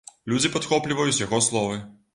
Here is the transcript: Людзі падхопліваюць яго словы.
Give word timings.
Людзі 0.31 0.49
падхопліваюць 0.55 1.19
яго 1.27 1.45
словы. 1.51 1.81